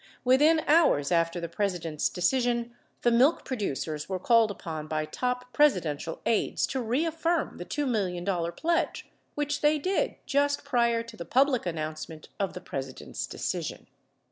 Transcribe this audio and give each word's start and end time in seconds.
Within 0.23 0.61
hours 0.61 1.11
after 1.11 1.39
the 1.39 1.47
President's 1.47 2.09
decision, 2.09 2.73
the 3.03 3.11
milk 3.11 3.45
producers 3.45 4.09
were 4.09 4.17
called 4.17 4.49
upon 4.49 4.87
by 4.87 5.05
top 5.05 5.53
Presidential 5.53 6.21
aides 6.25 6.65
to 6.65 6.81
reaffirm 6.81 7.57
the 7.57 7.65
$2 7.65 7.87
million 7.87 8.25
pledge 8.53 9.11
which 9.35 9.61
they 9.61 9.77
did 9.77 10.15
just 10.25 10.63
prior 10.65 11.03
to 11.03 11.15
the 11.15 11.23
public 11.23 11.67
announcement 11.67 12.29
of 12.39 12.53
the 12.53 12.61
President's 12.61 13.27
decision. 13.27 13.85